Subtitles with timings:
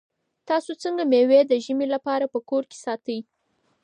[0.47, 3.19] تاسو څنګه مېوې د ژمي لپاره په کور کې ساتئ؟